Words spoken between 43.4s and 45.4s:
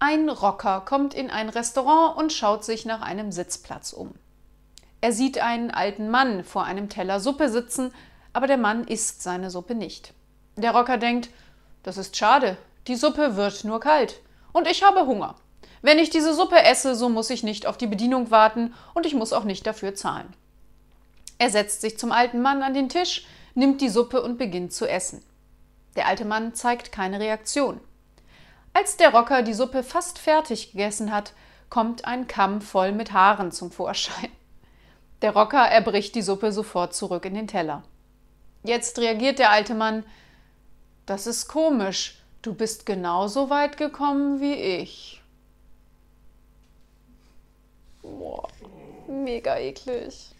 weit gekommen wie ich.